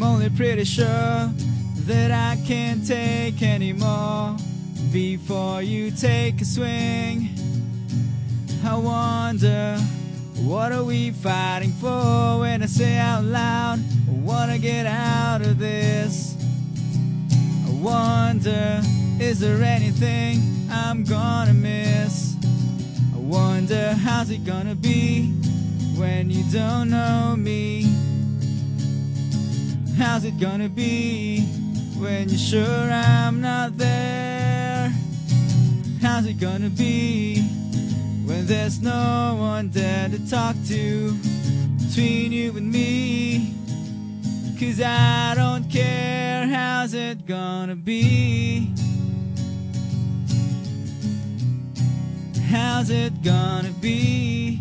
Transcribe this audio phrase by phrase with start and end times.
[0.00, 1.30] I'm only pretty sure
[1.86, 4.36] that I can't take anymore
[4.92, 7.28] before you take a swing.
[8.64, 9.78] I wonder
[10.36, 13.78] what are we fighting for when I say out loud
[14.08, 15.89] I wanna get out of this.
[17.80, 18.82] Wonder
[19.18, 22.36] is there anything I'm gonna miss?
[23.14, 25.32] I wonder how's it gonna be
[25.96, 27.84] when you don't know me?
[29.96, 31.40] How's it gonna be
[31.96, 34.92] when you're sure I'm not there?
[36.02, 37.40] How's it gonna be
[38.26, 41.14] when there's no one there to talk to
[41.78, 43.54] between you and me?
[44.60, 45.49] Cause I don't
[47.10, 48.72] it gonna be?
[52.48, 54.58] How's it gonna be?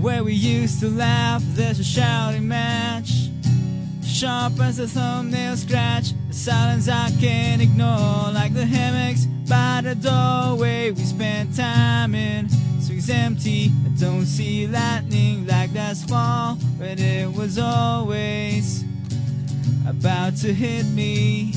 [0.00, 3.28] Where we used to laugh, there's a shouting match.
[4.02, 8.32] Sharp as a thumbnail scratch, a silence I can't ignore.
[8.32, 12.48] Like the hammocks by the doorway we spent time in.
[12.80, 16.43] Swings empty, I don't see lightning like that's fall,
[16.94, 18.84] but it was always
[19.88, 21.52] about to hit me.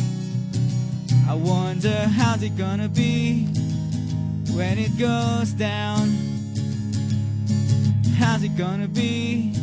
[1.30, 3.46] I wonder how's it gonna be
[4.56, 6.10] when it goes down.
[8.18, 9.54] How's it gonna be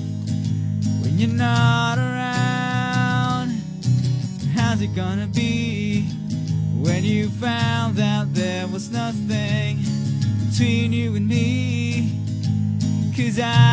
[1.02, 3.48] when you're not around?
[4.54, 6.02] How's it gonna be
[6.84, 9.80] when you found out there was nothing
[10.48, 12.20] between you and me?
[13.16, 13.63] Cause I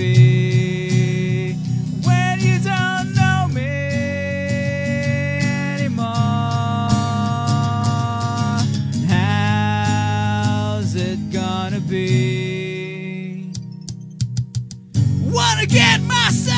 [0.00, 1.52] be
[2.06, 3.68] when you don't know me
[5.74, 6.06] anymore?
[9.14, 13.52] How's it gonna be?
[15.20, 16.49] Wanna get myself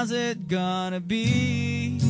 [0.00, 2.00] How's it gonna be?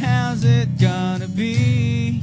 [0.00, 2.22] How's it gonna be?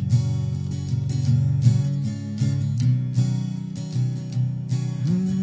[5.05, 5.40] Hmm.